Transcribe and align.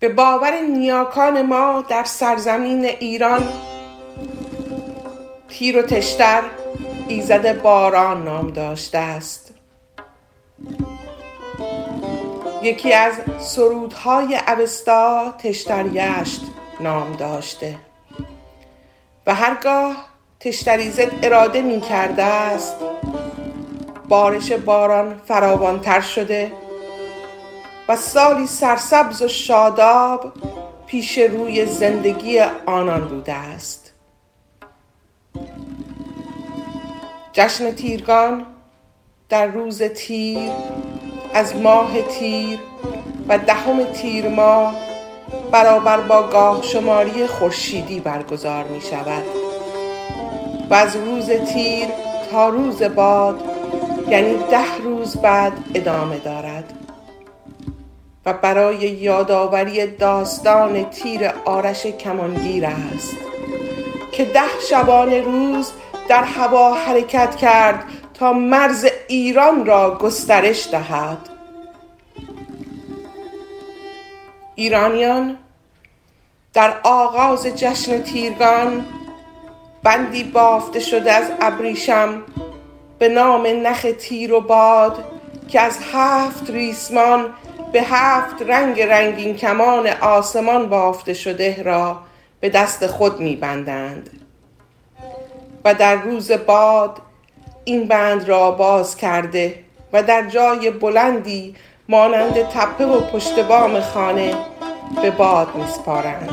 به 0.00 0.08
باور 0.08 0.60
نیاکان 0.60 1.42
ما 1.42 1.84
در 1.88 2.04
سرزمین 2.04 2.84
ایران 2.84 3.48
تیر 5.48 5.78
و 5.78 5.82
تشتر 5.82 6.42
ایزد 7.08 7.62
باران 7.62 8.24
نام 8.24 8.50
داشته 8.50 8.98
است. 8.98 9.54
یکی 12.62 12.92
از 12.92 13.14
سرودهای 13.38 14.38
اوستا 14.48 15.34
تشتر 15.38 15.86
یشت 15.86 16.40
نام 16.80 17.12
داشته. 17.12 17.78
و 19.26 19.34
هرگاه 19.34 19.96
تشتریزت 20.40 21.24
اراده 21.24 21.62
می 21.62 21.80
کرده 21.80 22.24
است. 22.24 22.76
بارش 24.08 24.52
باران 24.52 25.20
فراوانتر 25.24 26.00
شده. 26.00 26.52
و 27.88 27.96
سالی 27.96 28.46
سرسبز 28.46 29.22
و 29.22 29.28
شاداب 29.28 30.32
پیش 30.86 31.18
روی 31.18 31.66
زندگی 31.66 32.40
آنان 32.66 33.08
بوده 33.08 33.32
است. 33.32 33.92
جشن 37.32 37.70
تیرگان 37.70 38.46
در 39.28 39.46
روز 39.46 39.82
تیر 39.82 40.50
از 41.34 41.56
ماه 41.56 42.02
تیر 42.02 42.58
و 43.28 43.38
دهم 43.38 43.84
تیر 43.84 44.28
ماه 44.28 44.74
برابر 45.52 46.00
با 46.00 46.22
گاه 46.22 46.62
شماری 46.62 47.26
خورشیدی 47.26 48.00
برگزار 48.00 48.64
می 48.64 48.80
شود. 48.80 49.24
و 50.70 50.74
از 50.74 50.96
روز 50.96 51.30
تیر 51.30 51.88
تا 52.30 52.48
روز 52.48 52.82
باد 52.82 53.44
یعنی 54.08 54.34
ده 54.50 54.76
روز 54.84 55.16
بعد 55.16 55.52
ادامه 55.74 56.18
دارد. 56.18 56.85
و 58.26 58.32
برای 58.32 58.76
یادآوری 58.76 59.86
داستان 59.86 60.90
تیر 60.90 61.28
آرش 61.44 61.86
کمانگیر 61.86 62.66
است 62.66 63.16
که 64.12 64.24
ده 64.24 64.60
شبانه 64.70 65.20
روز 65.20 65.72
در 66.08 66.24
هوا 66.24 66.74
حرکت 66.74 67.36
کرد 67.36 67.84
تا 68.14 68.32
مرز 68.32 68.86
ایران 69.08 69.66
را 69.66 69.98
گسترش 69.98 70.68
دهد. 70.70 71.18
ایرانیان 74.54 75.38
در 76.54 76.80
آغاز 76.82 77.46
جشن 77.46 78.02
تیرگان 78.02 78.84
بندی 79.82 80.24
بافته 80.24 80.80
شده 80.80 81.12
از 81.12 81.30
ابریشم 81.40 82.22
به 82.98 83.08
نام 83.08 83.46
نخ 83.46 83.86
تیر 83.98 84.32
و 84.32 84.40
باد 84.40 85.04
که 85.48 85.60
از 85.60 85.78
هفت 85.92 86.50
ریسمان 86.50 87.34
به 87.72 87.82
هفت 87.82 88.42
رنگ 88.42 88.80
رنگین 88.80 89.36
کمان 89.36 89.86
آسمان 89.86 90.68
بافته 90.68 91.14
شده 91.14 91.62
را 91.62 92.00
به 92.40 92.48
دست 92.48 92.86
خود 92.86 93.20
می 93.20 93.36
بندند 93.36 94.10
و 95.64 95.74
در 95.74 95.94
روز 95.94 96.32
باد 96.32 96.98
این 97.64 97.88
بند 97.88 98.28
را 98.28 98.50
باز 98.50 98.96
کرده 98.96 99.54
و 99.92 100.02
در 100.02 100.28
جای 100.28 100.70
بلندی 100.70 101.54
مانند 101.88 102.34
تپه 102.34 102.86
و 102.86 103.00
پشت 103.00 103.40
بام 103.40 103.80
خانه 103.80 104.34
به 105.02 105.10
باد 105.10 105.54
میسپارند. 105.54 106.30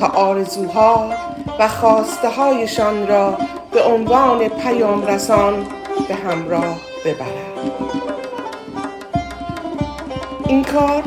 تا 0.00 0.06
آرزوها 0.06 1.12
و 1.58 1.68
خواسته 1.68 2.28
هایشان 2.28 3.06
را 3.06 3.38
به 3.72 3.82
عنوان 3.82 4.48
پیام 4.48 5.06
رسان 5.06 5.66
به 6.08 6.14
همراه 6.14 6.80
ببرند. 7.04 8.09
این 10.50 10.64
کار 10.64 11.02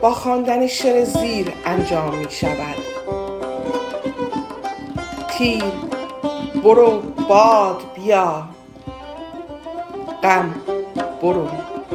با 0.00 0.10
خواندن 0.10 0.66
شعر 0.66 1.04
زیر 1.04 1.52
انجام 1.64 2.14
می 2.14 2.30
شود. 2.30 2.76
تیر 5.28 5.62
برو 6.64 7.02
باد 7.28 7.82
بیا. 7.94 8.42
غم 10.22 10.54
برو 11.22 11.48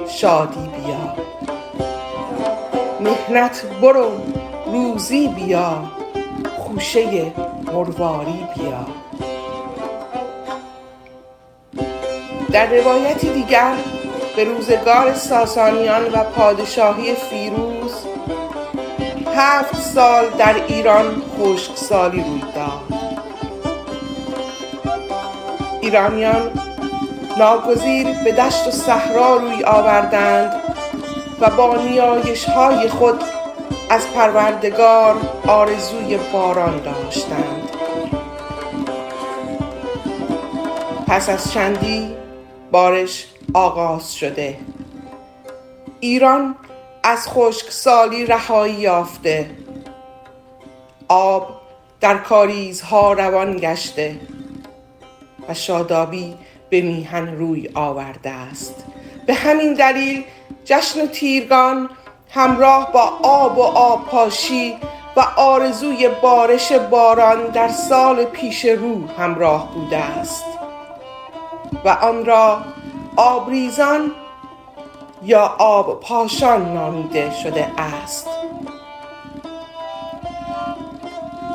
شادی 0.07 0.59
بیا. 0.59 1.15
مهنت 2.99 3.65
برو 3.81 4.11
روزی 4.65 5.27
بیا. 5.27 5.83
خوشه 6.57 7.33
مرواری 7.73 8.45
بیا. 8.55 8.85
در 12.51 12.65
روایتی 12.65 13.29
دیگر 13.29 13.75
به 14.35 14.43
روزگار 14.43 15.13
ساسانیان 15.13 16.05
و 16.13 16.23
پادشاهی 16.23 17.15
فیروز 17.15 17.91
هفت 19.35 19.75
سال 19.75 20.25
در 20.37 20.55
ایران 20.67 21.21
خشکسالی 21.39 22.23
روی 22.23 22.43
داد. 22.55 22.99
ایرانیان 25.81 26.51
ناگزیر 27.37 28.07
به 28.23 28.31
دشت 28.31 28.67
و 28.67 28.71
صحرا 28.71 29.35
روی 29.35 29.63
آوردند 29.63 30.53
و 31.41 31.49
با 31.49 31.75
نیایش 31.75 32.45
های 32.45 32.89
خود 32.89 33.23
از 33.89 34.07
پروردگار 34.07 35.15
آرزوی 35.47 36.17
باران 36.33 36.81
داشتند. 36.83 37.69
پس 41.07 41.29
از 41.29 41.51
چندی 41.53 42.15
بارش 42.71 43.30
آغاز 43.53 44.15
شده. 44.15 44.57
ایران 45.99 46.55
از 47.03 47.27
خشکسالی 47.27 48.25
رهایی 48.25 48.73
یافته. 48.73 49.49
آب 51.07 51.47
در 52.01 52.17
کاریزها 52.17 53.13
روان 53.13 53.57
گشته 53.57 54.19
و 55.49 55.53
شادابی 55.53 56.37
به 56.69 56.81
میهن 56.81 57.27
روی 57.27 57.69
آورده 57.73 58.29
است. 58.29 58.85
به 59.27 59.33
همین 59.33 59.73
دلیل 59.73 60.23
جشن 60.65 61.07
تیرگان 61.07 61.89
همراه 62.29 62.91
با 62.91 63.13
آب 63.23 63.57
و 63.57 63.61
آب 63.61 64.05
پاشی 64.05 64.77
و 65.15 65.19
آرزوی 65.37 66.09
بارش 66.21 66.71
باران 66.71 67.47
در 67.47 67.67
سال 67.67 68.25
پیش 68.25 68.65
رو 68.65 69.07
همراه 69.07 69.73
بوده 69.73 69.97
است 69.97 70.45
و 71.85 71.89
آن 71.89 72.25
را 72.25 72.61
آبریزان 73.15 74.11
یا 75.23 75.55
آب 75.59 75.99
پاشان 75.99 76.73
نامیده 76.73 77.31
شده 77.43 77.67
است. 77.77 78.27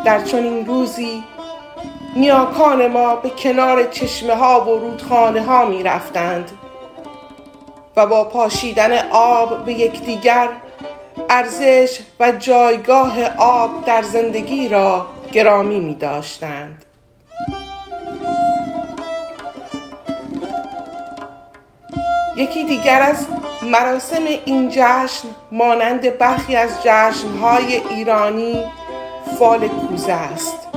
در 0.05 0.25
چنین 0.25 0.67
روزی 0.67 1.23
نیاکان 2.17 2.87
ما 2.87 3.17
به 3.17 3.31
کنار 3.31 3.85
چشمه 3.85 4.35
ها 4.35 4.61
و 4.61 4.79
رودخانه 4.79 5.43
ها 5.43 5.65
می 5.65 5.83
رفتند 5.83 6.51
و 7.97 8.07
با 8.07 8.25
پاشیدن 8.25 9.09
آب 9.11 9.65
به 9.65 9.73
یکدیگر 9.73 10.49
ارزش 11.31 12.01
و 12.21 12.33
جایگاه 12.33 13.25
آب 13.39 13.85
در 13.85 14.03
زندگی 14.03 14.69
را 14.69 15.07
گرامی 15.33 15.81
می 15.81 15.95
داشتند 15.95 16.86
یکی 22.37 22.65
دیگر 22.65 23.03
از 23.03 23.27
مراسم 23.63 24.25
این 24.45 24.69
جشن 24.69 25.29
مانند 25.53 26.19
برخی 26.19 26.57
از 26.57 26.71
جشنهای 26.83 27.77
ایرانی 27.77 28.65
فال 29.39 29.69
کوزه 29.69 30.13
است 30.13 30.69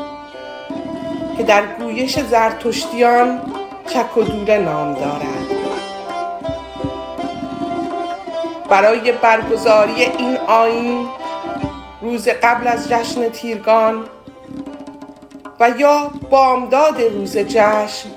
که 1.38 1.44
در 1.44 1.66
گویش 1.66 2.20
زرتشتیان 2.20 3.42
چک 3.88 4.18
و 4.18 4.24
دوره 4.24 4.58
نام 4.58 4.94
دارد. 4.94 5.48
برای 8.70 9.12
برگزاری 9.12 10.04
این 10.04 10.38
آین 10.38 11.08
روز 12.02 12.28
قبل 12.28 12.68
از 12.68 12.90
جشن 12.90 13.30
تیرگان 13.30 14.06
و 15.60 15.70
یا 15.70 16.12
بامداد 16.30 17.02
روز 17.02 17.38
جشن 17.38 18.10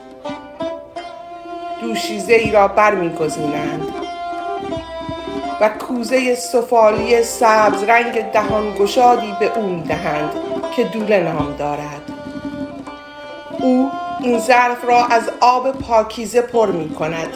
دوشیزه 1.83 2.35
ای 2.35 2.51
را 2.51 2.69
برمیگزینند 2.69 3.95
و 5.61 5.69
کوزه 5.69 6.35
سفالی 6.35 7.23
سبز 7.23 7.83
رنگ 7.83 8.31
دهان 8.33 8.75
گشادی 8.75 9.37
به 9.41 9.51
او 9.57 9.63
می‌دهند 9.63 10.31
که 10.77 10.85
دوله 10.85 11.21
نام 11.21 11.55
دارد. 11.59 12.03
او 13.61 13.91
این 14.21 14.39
ظرف 14.39 14.85
را 14.85 15.07
از 15.07 15.31
آب 15.41 15.73
پاکیزه 15.73 16.43
پر 16.43 16.71
می 16.71 16.95
کند 16.95 17.29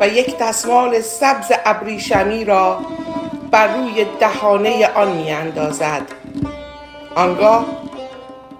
و 0.00 0.08
یک 0.08 0.38
دستمال 0.38 1.00
سبز 1.00 1.52
ابریشمی 1.64 2.44
را 2.44 2.80
بر 3.50 3.76
روی 3.76 4.06
دهانه 4.20 4.88
آن 4.94 5.12
می 5.12 5.32
اندازد 5.32 6.02
آنگاه 7.14 7.66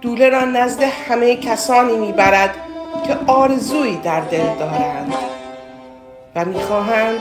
دوله 0.00 0.28
را 0.28 0.44
نزد 0.44 0.82
همه 0.82 1.36
کسانی 1.36 1.96
می 1.96 2.12
برد 2.12 2.54
که 3.06 3.16
آرزویی 3.26 3.96
در 3.96 4.20
دل 4.20 4.54
دارند 4.58 5.14
و 6.34 6.44
می‌خواهند 6.44 7.20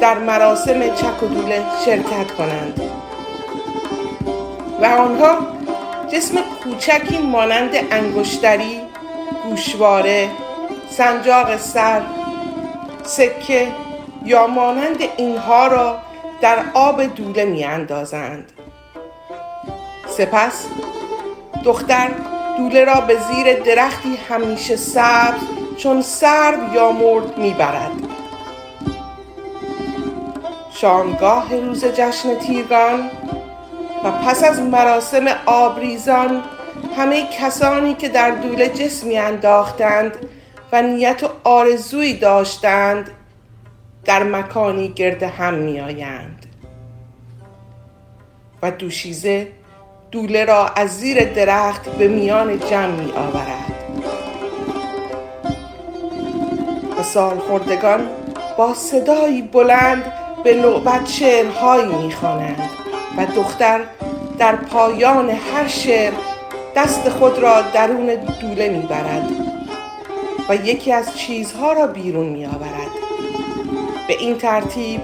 در 0.00 0.18
مراسم 0.18 0.94
چک 0.94 1.22
و 1.22 1.26
دوله 1.26 1.62
شرکت 1.84 2.30
کنند 2.38 2.80
و 4.82 4.86
آنها 4.86 5.38
جسم 6.12 6.38
کوچکی 6.64 7.18
مانند 7.18 7.70
انگشتری 7.90 8.80
گوشواره 9.44 10.28
سنجاق 10.90 11.56
سر 11.56 12.02
سکه 13.04 13.68
یا 14.24 14.46
مانند 14.46 14.98
اینها 15.16 15.66
را 15.66 15.98
در 16.40 16.58
آب 16.74 17.02
دوله 17.02 17.44
می 17.44 17.64
اندازند. 17.64 18.52
سپس 20.08 20.66
دختر 21.64 22.10
دوله 22.58 22.84
را 22.84 23.00
به 23.00 23.16
زیر 23.20 23.62
درختی 23.62 24.16
همیشه 24.28 24.76
سبز 24.76 25.40
چون 25.76 26.02
سرو 26.02 26.74
یا 26.74 26.92
مرد 26.92 27.38
می‌برد. 27.38 27.90
شامگاه 30.72 31.56
روز 31.56 31.84
جشن 31.84 32.34
تیرگان 32.34 33.10
و 34.04 34.10
پس 34.10 34.44
از 34.44 34.60
مراسم 34.60 35.26
آبریزان 35.46 36.42
همه 36.96 37.26
کسانی 37.26 37.94
که 37.94 38.08
در 38.08 38.30
دوله 38.30 38.68
جسمی 38.68 39.18
انداختند 39.18 40.16
و 40.72 40.82
نیت 40.82 41.22
و 41.24 41.28
آرزویی 41.44 42.14
داشتند 42.14 43.10
در 44.04 44.22
مکانی 44.22 44.88
گرد 44.88 45.22
هم 45.22 45.54
می 45.54 45.80
آیند 45.80 46.46
و 48.62 48.70
دوشیزه 48.70 49.57
دوله 50.10 50.44
را 50.44 50.66
از 50.66 50.98
زیر 50.98 51.24
درخت 51.24 51.88
به 51.88 52.08
میان 52.08 52.58
جمع 52.58 52.86
می 52.86 53.12
آورد. 53.12 53.74
و 56.98 57.02
سالخوردگان 57.02 58.08
با 58.58 58.74
صدایی 58.74 59.42
بلند 59.42 60.12
به 60.44 60.54
نوبت 60.54 61.08
شعرهایی 61.08 61.94
می‌خوانند 61.94 62.70
و 63.16 63.26
دختر 63.26 63.80
در 64.38 64.56
پایان 64.56 65.30
هر 65.30 65.68
شعر 65.68 66.12
دست 66.76 67.08
خود 67.08 67.38
را 67.38 67.62
درون 67.62 68.06
دوله 68.40 68.68
می‌برد 68.68 69.28
و 70.48 70.54
یکی 70.54 70.92
از 70.92 71.16
چیزها 71.16 71.72
را 71.72 71.86
بیرون 71.86 72.26
میآورد 72.26 72.90
به 74.08 74.14
این 74.18 74.38
ترتیب 74.38 75.00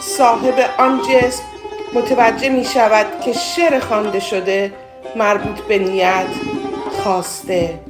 صاحب 0.00 0.54
آن 0.78 1.00
جسم 1.02 1.42
متوجه 1.94 2.48
می 2.48 2.64
شود 2.64 3.06
که 3.20 3.32
شعر 3.32 3.80
خوانده 3.80 4.20
شده 4.20 4.72
مربوط 5.16 5.60
به 5.60 5.78
نیت 5.78 6.26
خواسته 7.02 7.80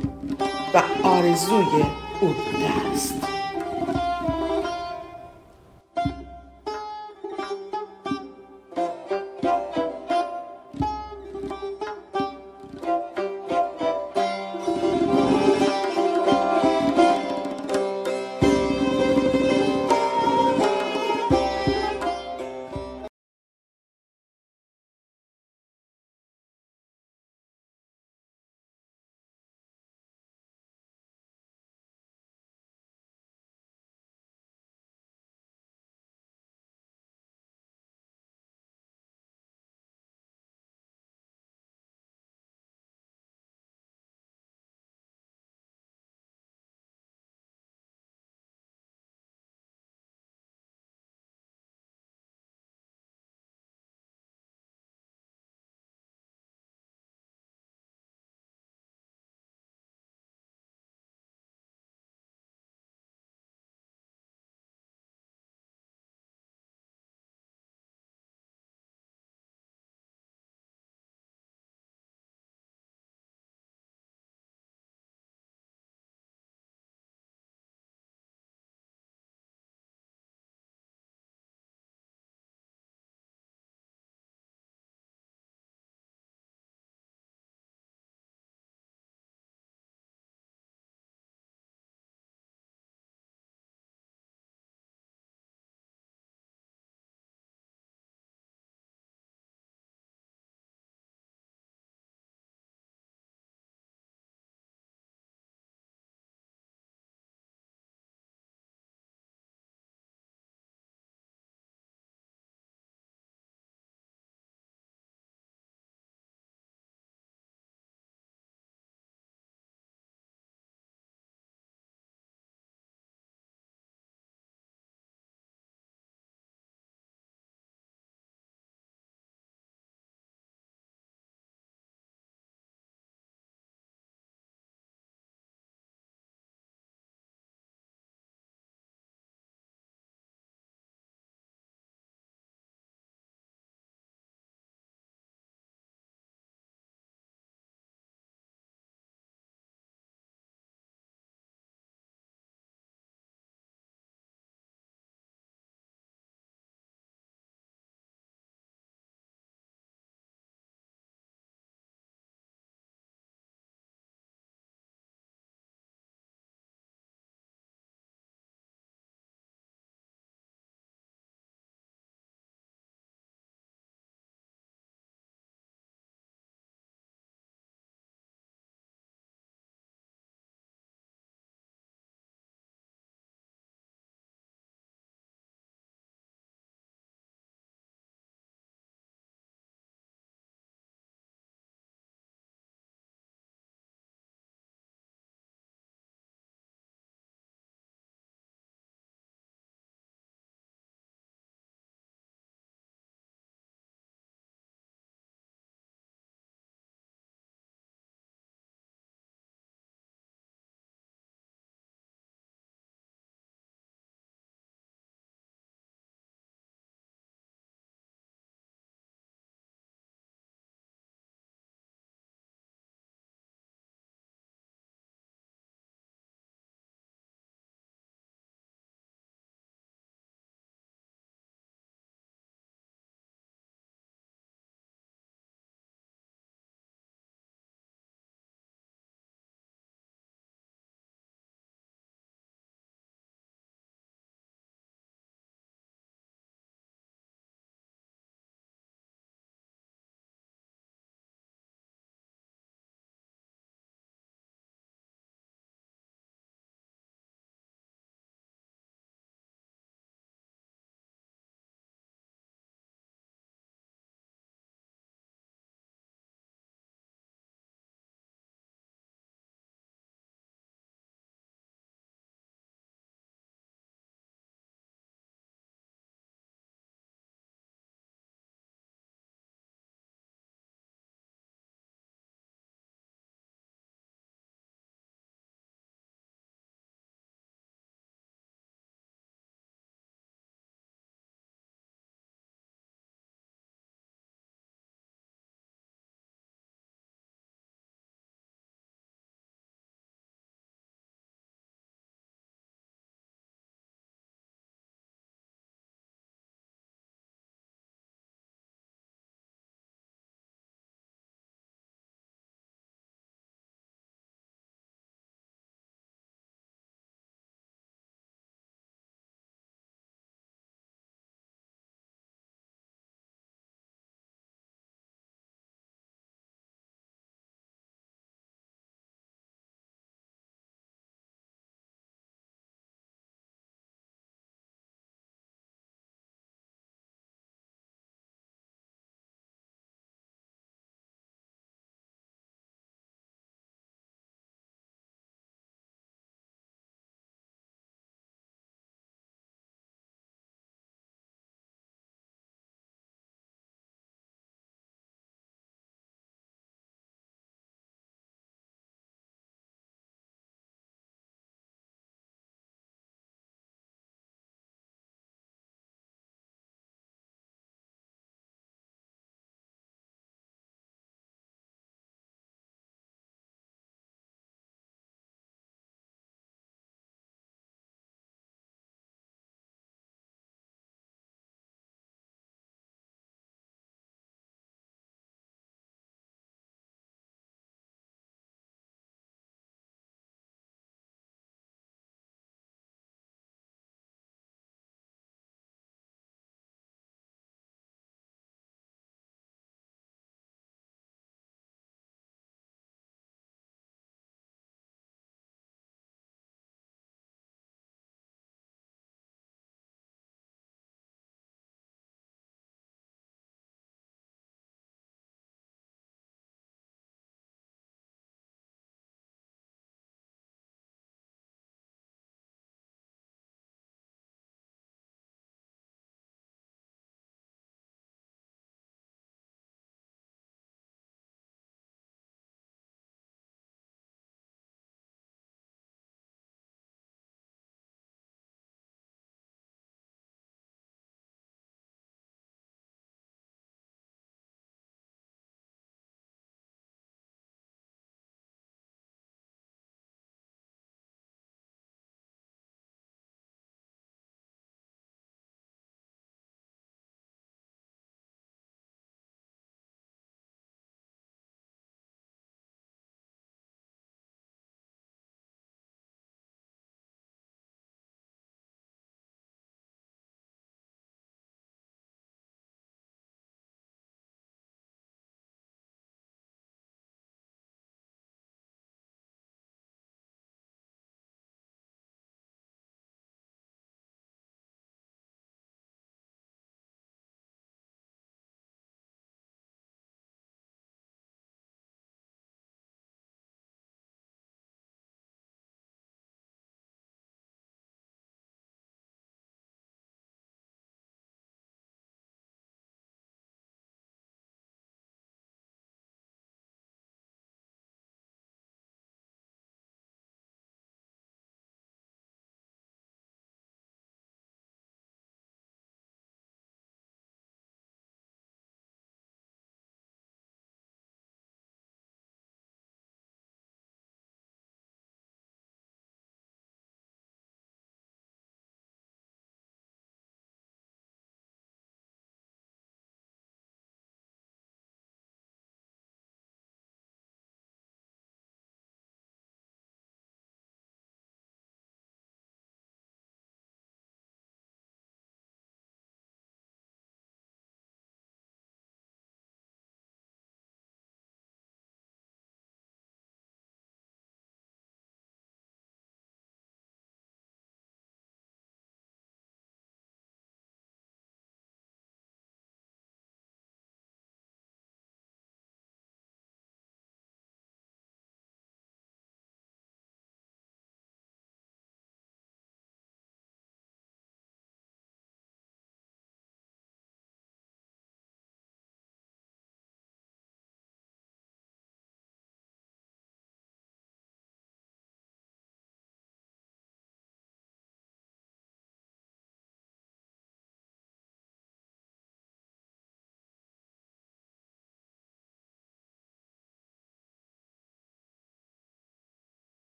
و 0.75 0.83
آرزوی 1.03 1.85
او 2.21 2.29
بوده 2.29 2.93
است. 2.95 3.28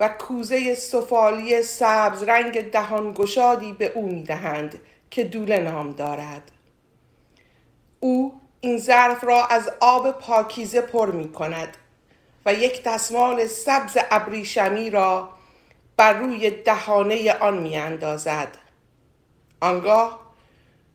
و 0.00 0.08
کوزه 0.08 0.74
سفالی 0.74 1.62
سبز 1.62 2.22
رنگ 2.22 2.70
دهانگشادی 2.70 3.72
به 3.72 3.92
او 3.94 4.08
می‌دهند 4.08 4.80
که 5.10 5.24
دوله 5.24 5.58
نام 5.58 5.92
دارد. 5.92 6.50
او 8.00 8.40
این 8.60 8.78
ظرف 8.78 9.24
را 9.24 9.46
از 9.46 9.70
آب 9.80 10.10
پاکیزه 10.10 10.80
پر 10.80 11.10
می 11.10 11.32
کند 11.32 11.76
و 12.46 12.54
یک 12.54 12.82
دستمال 12.82 13.46
سبز 13.46 13.98
ابریشمی 14.10 14.90
را 14.90 15.28
بر 15.96 16.12
روی 16.12 16.50
دهانه 16.50 17.32
آن 17.32 17.58
می 17.58 17.76
اندازد. 17.76 18.58
آنگاه 19.60 20.20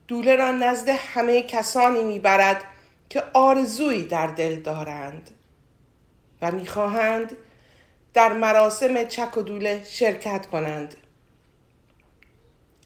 دوله 0.08 0.36
را 0.36 0.52
نزد 0.52 0.90
همه 0.90 1.42
کسانی 1.42 2.04
می 2.04 2.20
برد 2.20 2.64
که 3.10 3.24
آرزویی 3.34 4.04
در 4.04 4.28
دل 4.28 4.56
دارند. 4.56 5.32
و 6.42 6.52
می‌خواهند 6.52 7.38
در 8.14 8.34
مراسم 8.34 9.04
چک 9.04 9.38
و 9.38 9.42
دوله 9.42 9.84
شرکت 9.84 10.46
کنند 10.46 10.96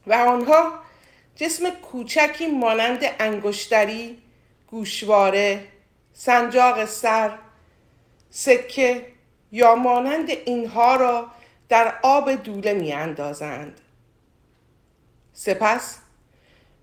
و 0.08 0.14
آنها 0.14 0.80
جسم 1.36 1.70
کوچکی 1.70 2.48
مانند 2.48 3.00
انگشتری 3.20 4.18
گوشواره 4.68 5.68
سنجاق 6.14 6.86
سر 6.86 7.38
سکه 8.30 9.06
یا 9.52 9.76
مانند 9.76 10.30
اینها 10.30 10.96
را 10.96 11.28
در 11.70 12.00
آب 12.04 12.32
دوله 12.32 12.74
می 12.74 12.94
اندازند. 12.94 13.82
سپس 15.34 15.98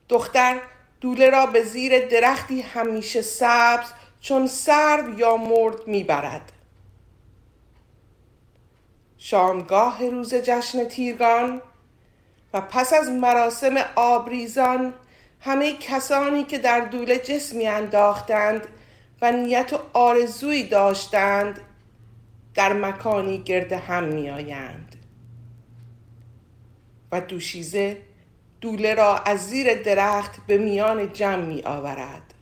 دختر 0.08 0.60
دوله 1.00 1.30
را 1.30 1.46
به 1.46 1.62
زیر 1.62 2.08
درختی 2.08 2.60
همیشه 2.60 3.22
سبز 3.22 3.92
چون 4.20 4.46
سرو 4.46 5.18
یا 5.18 5.36
مرد 5.36 5.86
می‌برد 5.86 6.52
شامگاه 9.24 10.06
روز 10.10 10.34
جشن 10.34 10.84
تیرگان 10.84 11.62
و 12.54 12.60
پس 12.60 12.92
از 12.92 13.08
مراسم 13.08 13.74
آبریزان 13.96 14.94
همه 15.40 15.72
کسانی 15.72 16.44
که 16.44 16.58
در 16.58 16.80
دوله 16.80 17.18
جسمی 17.18 17.66
انداختند 17.66 18.66
و 19.22 19.32
نیت 19.32 19.72
و 19.72 19.78
آرزویی 19.92 20.68
داشتند 20.68 21.60
در 22.54 22.72
مکانی 22.72 23.38
گرد 23.38 23.72
هم 23.72 24.04
می 24.04 24.30
آیند 24.30 24.96
و 27.12 27.20
دوشیزه 27.20 27.96
دوله 28.60 28.94
را 28.94 29.18
از 29.18 29.48
زیر 29.48 29.82
درخت 29.82 30.46
به 30.46 30.58
میان 30.58 31.12
جمع 31.12 31.44
می 31.44 31.62
آورد 31.62 32.34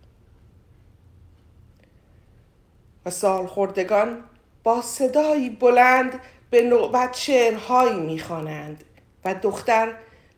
و 3.07 3.11
سالخوردگان 3.11 4.24
با 4.62 4.83
صدایی 4.83 5.51
بلند 5.51 6.20
به 6.51 6.62
نوبت 6.62 7.16
شعرهایی 7.16 8.01
می‌خوانند 8.01 8.84
و 9.24 9.34
دختر 9.34 9.94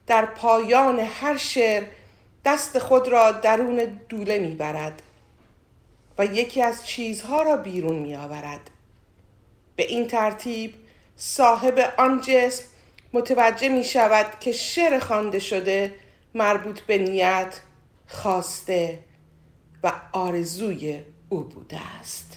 در 0.06 0.26
پایان 0.26 0.98
هر 1.00 1.36
شعر 1.36 1.84
دست 2.44 2.78
خود 2.78 3.08
را 3.08 3.32
درون 3.32 4.00
دوله 4.08 4.38
می‌برد 4.38 5.02
و 6.18 6.24
یکی 6.24 6.62
از 6.62 6.86
چیزها 6.86 7.42
را 7.42 7.56
بیرون 7.56 7.98
میآورد. 7.98 8.70
به 9.76 9.82
این 9.82 10.06
ترتیب 10.06 10.74
صاحب 11.16 11.94
آن 11.98 12.20
جسم 12.20 12.64
متوجه 13.12 13.68
می 13.68 13.84
شود 13.84 14.26
که 14.40 14.52
شعر 14.52 14.98
خوانده 14.98 15.38
شده 15.38 15.94
مربوط 16.34 16.80
به 16.80 16.98
نیت 16.98 17.60
خواسته 18.08 18.98
و 19.82 19.92
آرزوی 20.12 21.02
او 21.28 21.40
بوده 21.40 21.80
است. 22.00 22.31